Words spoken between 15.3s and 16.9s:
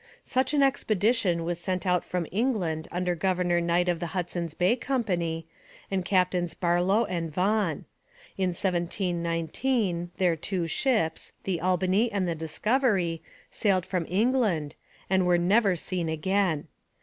never seen again.